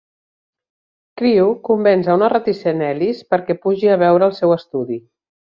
Crewe 1.21 1.51
convenç 1.69 2.09
a 2.09 2.15
una 2.21 2.31
reticent 2.33 2.81
Alice 2.87 3.29
perquè 3.35 3.59
pugi 3.67 3.93
a 3.93 4.01
veure 4.07 4.27
el 4.31 4.35
seu 4.41 4.57
estudi. 4.59 5.01